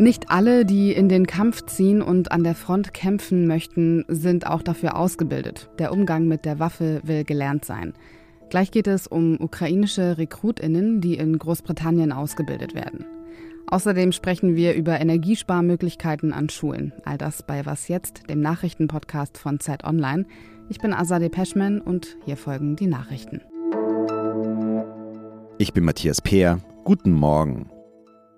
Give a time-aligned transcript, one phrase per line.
[0.00, 4.62] Nicht alle, die in den Kampf ziehen und an der Front kämpfen möchten, sind auch
[4.62, 5.68] dafür ausgebildet.
[5.78, 7.92] Der Umgang mit der Waffe will gelernt sein.
[8.48, 13.04] Gleich geht es um ukrainische Rekrutinnen, die in Großbritannien ausgebildet werden.
[13.66, 16.94] Außerdem sprechen wir über Energiesparmöglichkeiten an Schulen.
[17.04, 20.24] All das bei Was jetzt, dem Nachrichtenpodcast von Zeit Online.
[20.70, 23.42] Ich bin Azadeh Peschman und hier folgen die Nachrichten.
[25.58, 26.58] Ich bin Matthias Peer.
[26.84, 27.68] Guten Morgen.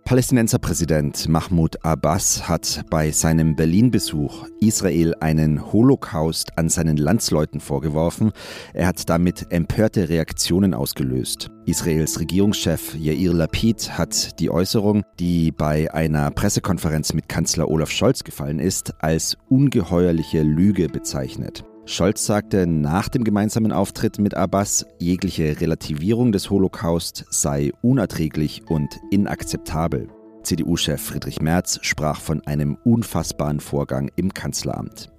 [0.04, 8.32] Palästinenserpräsident Mahmoud Abbas hat bei seinem Berlin-Besuch Israel einen Holocaust an seinen Landsleuten vorgeworfen.
[8.74, 11.50] Er hat damit empörte Reaktionen ausgelöst.
[11.66, 18.24] Israels Regierungschef Yair Lapid hat die Äußerung, die bei einer Pressekonferenz mit Kanzler Olaf Scholz
[18.24, 21.64] gefallen ist, als ungeheuerliche Lüge bezeichnet.
[21.84, 29.00] Scholz sagte nach dem gemeinsamen Auftritt mit Abbas, jegliche Relativierung des Holocaust sei unerträglich und
[29.10, 30.08] inakzeptabel.
[30.44, 35.12] CDU-Chef Friedrich Merz sprach von einem unfassbaren Vorgang im Kanzleramt.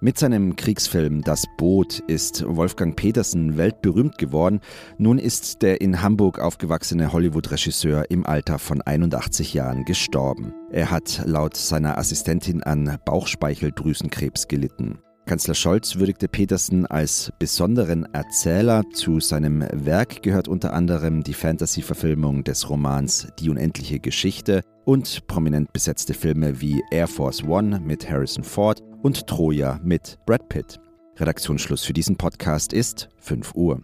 [0.00, 4.60] Mit seinem Kriegsfilm Das Boot ist Wolfgang Petersen weltberühmt geworden.
[4.96, 10.54] Nun ist der in Hamburg aufgewachsene Hollywood-Regisseur im Alter von 81 Jahren gestorben.
[10.70, 15.00] Er hat laut seiner Assistentin an Bauchspeicheldrüsenkrebs gelitten.
[15.28, 18.82] Kanzler Scholz würdigte Petersen als besonderen Erzähler.
[18.94, 25.70] Zu seinem Werk gehört unter anderem die Fantasy-Verfilmung des Romans Die unendliche Geschichte und prominent
[25.74, 30.80] besetzte Filme wie Air Force One mit Harrison Ford und Troja mit Brad Pitt.
[31.18, 33.82] Redaktionsschluss für diesen Podcast ist 5 Uhr.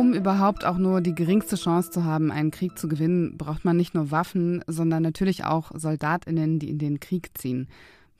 [0.00, 3.76] Um überhaupt auch nur die geringste Chance zu haben, einen Krieg zu gewinnen, braucht man
[3.76, 7.68] nicht nur Waffen, sondern natürlich auch Soldatinnen, die in den Krieg ziehen.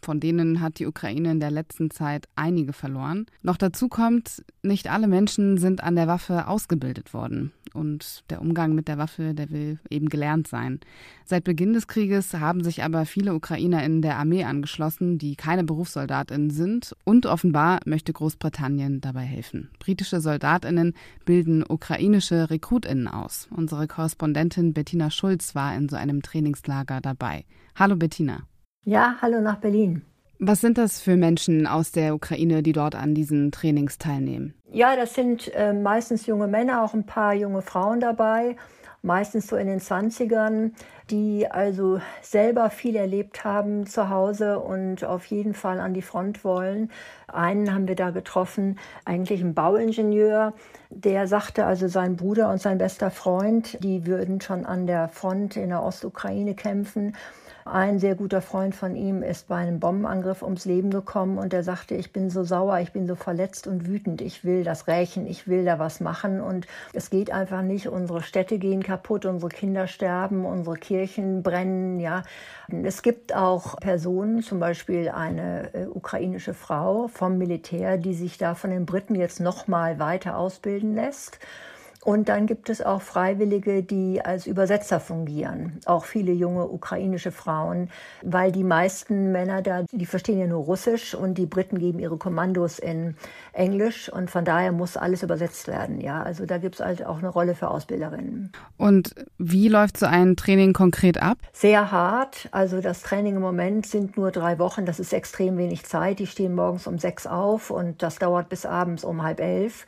[0.03, 3.25] Von denen hat die Ukraine in der letzten Zeit einige verloren.
[3.41, 7.51] Noch dazu kommt, nicht alle Menschen sind an der Waffe ausgebildet worden.
[7.75, 10.81] Und der Umgang mit der Waffe, der will eben gelernt sein.
[11.25, 15.65] Seit Beginn des Krieges haben sich aber viele Ukrainer in der Armee angeschlossen, die keine
[15.65, 16.95] Berufssoldatinnen sind.
[17.05, 19.71] Und offenbar möchte Großbritannien dabei helfen.
[19.79, 20.95] Britische Soldatinnen
[21.25, 23.49] bilden ukrainische Rekrutinnen aus.
[23.55, 27.45] Unsere Korrespondentin Bettina Schulz war in so einem Trainingslager dabei.
[27.77, 28.43] Hallo Bettina.
[28.85, 30.03] Ja, hallo nach Berlin.
[30.43, 34.55] Was sind das für Menschen aus der Ukraine, die dort an diesen Trainings teilnehmen?
[34.73, 38.57] Ja, das sind äh, meistens junge Männer, auch ein paar junge Frauen dabei,
[39.03, 40.73] meistens so in den 20ern,
[41.11, 46.45] die also selber viel erlebt haben zu Hause und auf jeden Fall an die Front
[46.45, 46.91] wollen.
[47.27, 50.53] Einen haben wir da getroffen, eigentlich ein Bauingenieur,
[50.91, 55.57] der sagte also sein Bruder und sein bester Freund, die würden schon an der Front
[55.57, 57.15] in der Ostukraine kämpfen
[57.65, 61.63] ein sehr guter Freund von ihm ist bei einem Bombenangriff ums Leben gekommen und er
[61.63, 65.27] sagte, ich bin so sauer, ich bin so verletzt und wütend, ich will das rächen,
[65.27, 67.89] ich will da was machen und es geht einfach nicht.
[67.89, 71.00] Unsere Städte gehen kaputt, unsere Kinder sterben, unsere Kirchen
[71.43, 72.23] brennen, ja.
[72.83, 78.55] Es gibt auch Personen, zum Beispiel eine äh, ukrainische Frau vom Militär, die sich da
[78.55, 81.39] von den Briten jetzt noch mal weiter ausbilden lässt.
[82.03, 85.81] Und dann gibt es auch Freiwillige, die als Übersetzer fungieren.
[85.85, 87.91] Auch viele junge ukrainische Frauen,
[88.23, 92.17] weil die meisten Männer da, die verstehen ja nur Russisch und die Briten geben ihre
[92.17, 93.17] Kommandos in
[93.53, 96.01] Englisch und von daher muss alles übersetzt werden.
[96.01, 98.51] Ja, also da gibt es halt auch eine Rolle für Ausbilderinnen.
[98.79, 101.37] Und wie läuft so ein Training konkret ab?
[101.53, 102.49] Sehr hart.
[102.51, 104.87] Also das Training im Moment sind nur drei Wochen.
[104.87, 106.19] Das ist extrem wenig Zeit.
[106.19, 109.85] Die stehen morgens um sechs auf und das dauert bis abends um halb elf.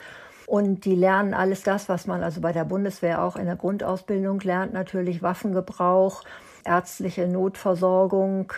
[0.46, 4.40] Und die lernen alles das, was man also bei der Bundeswehr auch in der Grundausbildung
[4.40, 6.24] lernt, natürlich Waffengebrauch,
[6.64, 8.52] ärztliche Notversorgung,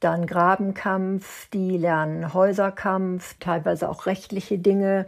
[0.00, 5.06] dann Grabenkampf, die lernen Häuserkampf, teilweise auch rechtliche Dinge,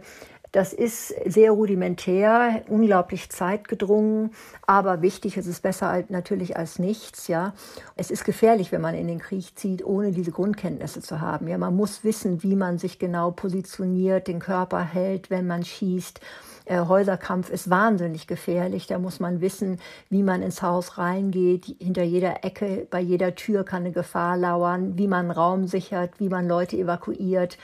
[0.55, 4.31] das ist sehr rudimentär, unglaublich zeitgedrungen,
[4.65, 7.53] aber wichtig, es ist besser natürlich als nichts, ja.
[7.97, 11.49] Es ist gefährlich, wenn man in den Krieg zieht, ohne diese Grundkenntnisse zu haben.
[11.49, 16.21] Ja, man muss wissen, wie man sich genau positioniert, den Körper hält, wenn man schießt.
[16.63, 18.87] Äh, Häuserkampf ist wahnsinnig gefährlich.
[18.87, 19.79] Da muss man wissen,
[20.09, 21.65] wie man ins Haus reingeht.
[21.79, 26.29] Hinter jeder Ecke, bei jeder Tür kann eine Gefahr lauern, wie man Raum sichert, wie
[26.29, 27.57] man Leute evakuiert.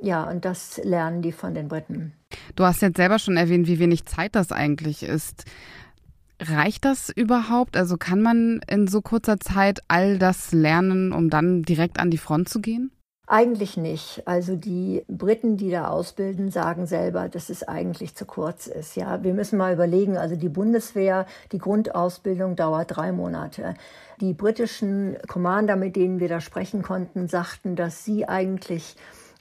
[0.00, 2.12] Ja, und das lernen die von den Briten.
[2.54, 5.44] Du hast jetzt selber schon erwähnt, wie wenig Zeit das eigentlich ist.
[6.40, 7.76] Reicht das überhaupt?
[7.76, 12.18] Also kann man in so kurzer Zeit all das lernen, um dann direkt an die
[12.18, 12.90] Front zu gehen?
[13.28, 14.22] Eigentlich nicht.
[14.26, 18.94] Also die Briten, die da ausbilden, sagen selber, dass es eigentlich zu kurz ist.
[18.94, 20.16] Ja, wir müssen mal überlegen.
[20.16, 23.74] Also die Bundeswehr, die Grundausbildung dauert drei Monate.
[24.20, 28.94] Die britischen Commander, mit denen wir da sprechen konnten, sagten, dass sie eigentlich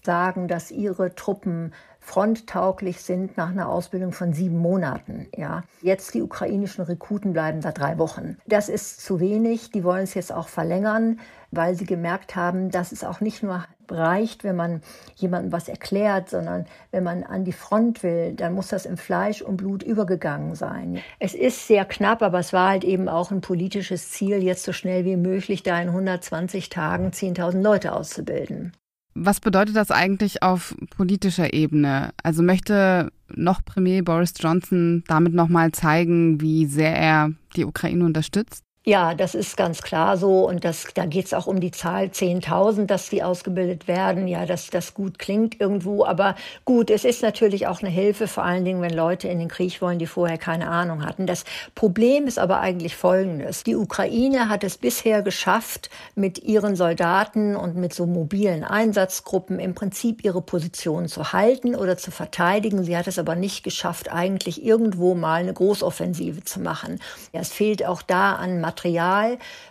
[0.05, 1.73] sagen, dass ihre Truppen
[2.05, 5.27] fronttauglich sind nach einer Ausbildung von sieben Monaten.
[5.35, 5.63] Ja.
[5.81, 8.37] Jetzt die ukrainischen Rekruten bleiben da drei Wochen.
[8.45, 9.71] Das ist zu wenig.
[9.71, 11.19] Die wollen es jetzt auch verlängern,
[11.49, 14.81] weil sie gemerkt haben, dass es auch nicht nur reicht, wenn man
[15.15, 19.41] jemandem was erklärt, sondern wenn man an die Front will, dann muss das in Fleisch
[19.41, 20.99] und Blut übergegangen sein.
[21.19, 24.73] Es ist sehr knapp, aber es war halt eben auch ein politisches Ziel, jetzt so
[24.73, 28.73] schnell wie möglich da in 120 Tagen 10.000 Leute auszubilden.
[29.17, 32.13] Was bedeutet das eigentlich auf politischer Ebene?
[32.21, 38.64] Also möchte noch Premier Boris Johnson damit nochmal zeigen, wie sehr er die Ukraine unterstützt?
[38.87, 40.47] Ja, das ist ganz klar so.
[40.47, 44.27] Und das, da geht es auch um die Zahl 10.000, dass die ausgebildet werden.
[44.27, 46.05] Ja, dass das gut klingt irgendwo.
[46.05, 46.35] Aber
[46.65, 49.81] gut, es ist natürlich auch eine Hilfe, vor allen Dingen, wenn Leute in den Krieg
[49.81, 51.25] wollen, die vorher keine Ahnung hatten.
[51.25, 53.63] Das Problem ist aber eigentlich folgendes.
[53.63, 59.73] Die Ukraine hat es bisher geschafft, mit ihren Soldaten und mit so mobilen Einsatzgruppen im
[59.73, 62.83] Prinzip ihre Position zu halten oder zu verteidigen.
[62.83, 66.99] Sie hat es aber nicht geschafft, eigentlich irgendwo mal eine Großoffensive zu machen.
[67.33, 68.74] Ja, es fehlt auch da an Material,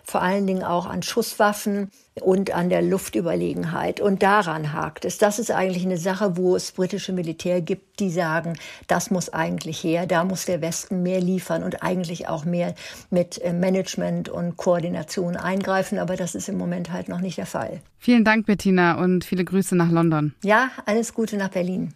[0.03, 1.91] vor allen Dingen auch an Schusswaffen
[2.21, 3.99] und an der Luftüberlegenheit.
[3.99, 5.17] Und daran hakt es.
[5.17, 8.53] Das ist eigentlich eine Sache, wo es britische Militär gibt, die sagen,
[8.87, 12.73] das muss eigentlich her, da muss der Westen mehr liefern und eigentlich auch mehr
[13.09, 15.99] mit äh, Management und Koordination eingreifen.
[15.99, 17.81] Aber das ist im Moment halt noch nicht der Fall.
[17.99, 20.33] Vielen Dank, Bettina, und viele Grüße nach London.
[20.43, 21.93] Ja, alles Gute nach Berlin.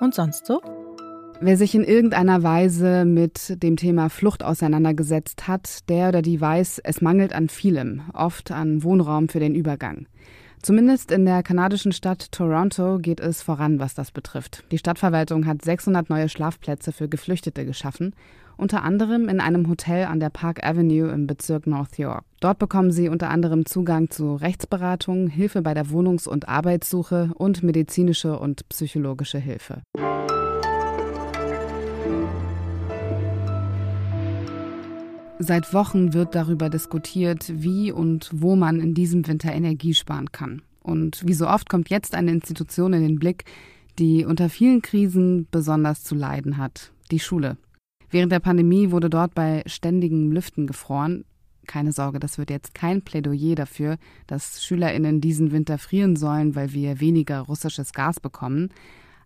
[0.00, 0.60] Und sonst so?
[1.44, 6.80] Wer sich in irgendeiner Weise mit dem Thema Flucht auseinandergesetzt hat, der oder die weiß,
[6.84, 10.06] es mangelt an vielem, oft an Wohnraum für den Übergang.
[10.62, 14.62] Zumindest in der kanadischen Stadt Toronto geht es voran, was das betrifft.
[14.70, 18.14] Die Stadtverwaltung hat 600 neue Schlafplätze für Geflüchtete geschaffen,
[18.56, 22.22] unter anderem in einem Hotel an der Park Avenue im Bezirk North York.
[22.38, 27.64] Dort bekommen sie unter anderem Zugang zu Rechtsberatung, Hilfe bei der Wohnungs- und Arbeitssuche und
[27.64, 29.82] medizinische und psychologische Hilfe.
[35.44, 40.62] Seit Wochen wird darüber diskutiert, wie und wo man in diesem Winter Energie sparen kann.
[40.80, 43.44] Und wie so oft kommt jetzt eine Institution in den Blick,
[43.98, 47.56] die unter vielen Krisen besonders zu leiden hat, die Schule.
[48.08, 51.24] Während der Pandemie wurde dort bei ständigem Lüften gefroren.
[51.66, 53.96] Keine Sorge, das wird jetzt kein Plädoyer dafür,
[54.28, 58.68] dass Schülerinnen diesen Winter frieren sollen, weil wir weniger russisches Gas bekommen.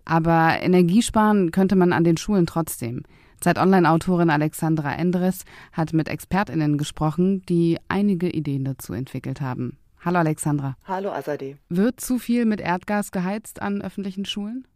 [0.07, 3.03] Aber Energiesparen könnte man an den Schulen trotzdem.
[3.41, 9.79] Zeit Online-Autorin Alexandra Endres hat mit ExpertInnen gesprochen, die einige Ideen dazu entwickelt haben.
[10.05, 10.77] Hallo Alexandra.
[10.85, 11.57] Hallo Azadeh.
[11.69, 14.67] Wird zu viel mit Erdgas geheizt an öffentlichen Schulen?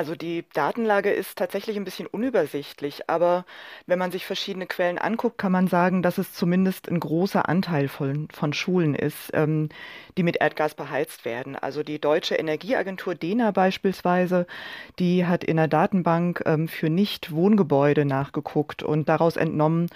[0.00, 3.44] Also die Datenlage ist tatsächlich ein bisschen unübersichtlich, aber
[3.84, 7.86] wenn man sich verschiedene Quellen anguckt, kann man sagen, dass es zumindest ein großer Anteil
[7.86, 9.68] von, von Schulen ist, ähm,
[10.16, 11.54] die mit Erdgas beheizt werden.
[11.54, 14.46] Also die deutsche Energieagentur DENA beispielsweise,
[14.98, 19.90] die hat in der Datenbank ähm, für Nicht-Wohngebäude nachgeguckt und daraus entnommen,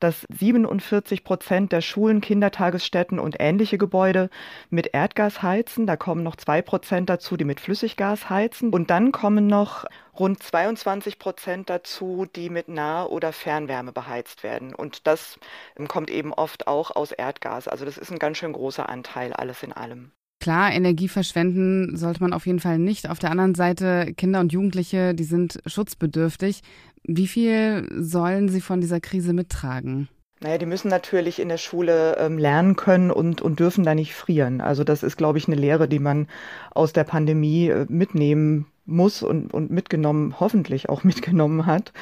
[0.00, 4.30] dass 47 Prozent der Schulen, Kindertagesstätten und ähnliche Gebäude
[4.70, 5.86] mit Erdgas heizen.
[5.86, 8.70] Da kommen noch zwei Prozent dazu, die mit Flüssiggas heizen.
[8.70, 9.84] Und dann kommen noch
[10.18, 14.74] rund 22 Prozent dazu, die mit Nah- oder Fernwärme beheizt werden.
[14.74, 15.38] Und das
[15.78, 17.68] ähm, kommt eben oft auch aus Erdgas.
[17.68, 20.12] Also das ist ein ganz schön großer Anteil, alles in allem.
[20.46, 23.10] Klar, Energie verschwenden sollte man auf jeden Fall nicht.
[23.10, 26.60] Auf der anderen Seite, Kinder und Jugendliche, die sind schutzbedürftig.
[27.02, 30.08] Wie viel sollen sie von dieser Krise mittragen?
[30.38, 34.14] Naja, die müssen natürlich in der Schule ähm, lernen können und, und dürfen da nicht
[34.14, 34.60] frieren.
[34.60, 36.28] Also das ist, glaube ich, eine Lehre, die man
[36.70, 41.92] aus der Pandemie äh, mitnehmen muss und, und mitgenommen, hoffentlich auch mitgenommen hat.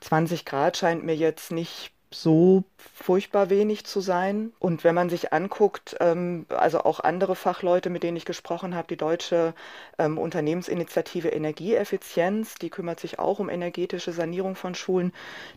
[0.00, 4.52] 20 Grad scheint mir jetzt nicht so furchtbar wenig zu sein.
[4.58, 8.88] Und wenn man sich anguckt, ähm, also auch andere Fachleute, mit denen ich gesprochen habe,
[8.88, 9.54] die deutsche
[9.98, 15.12] ähm, Unternehmensinitiative Energieeffizienz, die kümmert sich auch um energetische Sanierung von Schulen,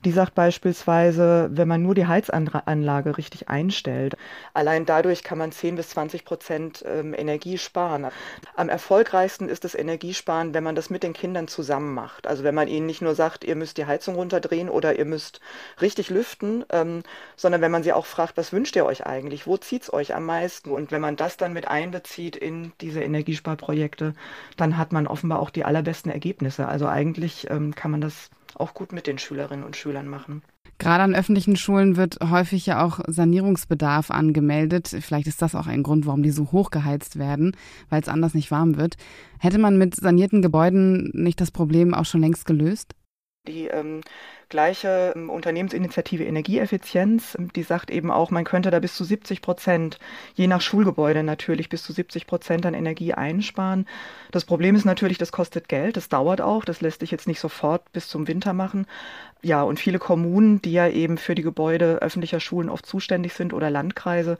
[0.05, 4.15] die sagt beispielsweise, wenn man nur die Heizanlage richtig einstellt,
[4.53, 8.07] allein dadurch kann man 10 bis 20 Prozent ähm, Energie sparen.
[8.55, 12.27] Am erfolgreichsten ist das Energiesparen, wenn man das mit den Kindern zusammen macht.
[12.27, 15.39] Also wenn man ihnen nicht nur sagt, ihr müsst die Heizung runterdrehen oder ihr müsst
[15.81, 17.03] richtig lüften, ähm,
[17.35, 20.15] sondern wenn man sie auch fragt, was wünscht ihr euch eigentlich, wo zieht es euch
[20.15, 20.71] am meisten?
[20.71, 24.13] Und wenn man das dann mit einbezieht in diese Energiesparprojekte,
[24.57, 26.67] dann hat man offenbar auch die allerbesten Ergebnisse.
[26.67, 30.43] Also eigentlich ähm, kann man das auch gut mit den Schülerinnen und Schülern machen.
[30.79, 34.87] Gerade an öffentlichen Schulen wird häufig ja auch Sanierungsbedarf angemeldet.
[34.87, 37.55] Vielleicht ist das auch ein Grund, warum die so hoch geheizt werden,
[37.89, 38.95] weil es anders nicht warm wird.
[39.39, 42.95] Hätte man mit sanierten Gebäuden nicht das Problem auch schon längst gelöst?
[43.45, 43.99] Die ähm,
[44.47, 49.41] gleiche ähm, Unternehmensinitiative Energieeffizienz, ähm, die sagt eben auch, man könnte da bis zu 70
[49.41, 49.99] Prozent,
[50.35, 53.85] je nach Schulgebäude natürlich, bis zu 70 Prozent an Energie einsparen.
[54.31, 57.41] Das Problem ist natürlich, das kostet Geld, das dauert auch, das lässt sich jetzt nicht
[57.41, 58.87] sofort bis zum Winter machen.
[59.41, 63.51] Ja, und viele Kommunen, die ja eben für die Gebäude öffentlicher Schulen oft zuständig sind
[63.51, 64.37] oder Landkreise,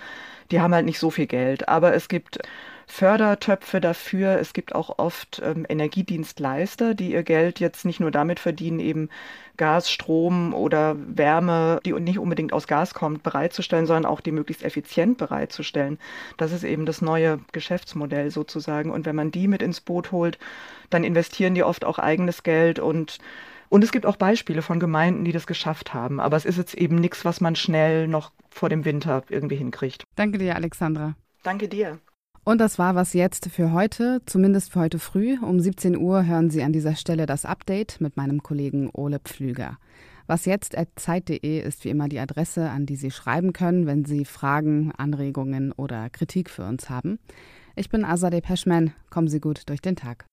[0.54, 1.68] die haben halt nicht so viel Geld.
[1.68, 2.38] Aber es gibt
[2.86, 4.40] Fördertöpfe dafür.
[4.40, 9.10] Es gibt auch oft ähm, Energiedienstleister, die ihr Geld jetzt nicht nur damit verdienen, eben
[9.58, 14.64] Gas, Strom oder Wärme, die nicht unbedingt aus Gas kommt, bereitzustellen, sondern auch die möglichst
[14.64, 15.98] effizient bereitzustellen.
[16.38, 18.92] Das ist eben das neue Geschäftsmodell sozusagen.
[18.92, 20.38] Und wenn man die mit ins Boot holt,
[20.92, 23.18] dann investieren die oft auch eigenes Geld und
[23.74, 26.20] und es gibt auch Beispiele von Gemeinden, die das geschafft haben.
[26.20, 30.04] Aber es ist jetzt eben nichts, was man schnell noch vor dem Winter irgendwie hinkriegt.
[30.16, 31.16] Danke dir, Alexandra.
[31.42, 31.98] Danke dir.
[32.44, 35.40] Und das war was jetzt für heute, zumindest für heute früh.
[35.42, 39.80] Um 17 Uhr hören Sie an dieser Stelle das Update mit meinem Kollegen Ole Pflüger.
[40.28, 44.06] Was jetzt at zeit.de ist wie immer die Adresse, an die Sie schreiben können, wenn
[44.06, 47.18] Sie Fragen, Anregungen oder Kritik für uns haben.
[47.76, 48.94] Ich bin Azadeh Peschman.
[49.10, 50.28] Kommen Sie gut durch den Tag.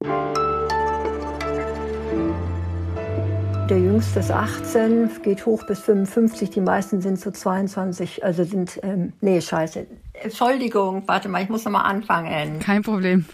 [3.70, 6.50] Der jüngste ist 18, geht hoch bis 55.
[6.50, 9.86] Die meisten sind so 22, also sind, ähm, nee, scheiße.
[10.12, 12.58] Entschuldigung, warte mal, ich muss nochmal anfangen.
[12.58, 13.26] Kein Problem.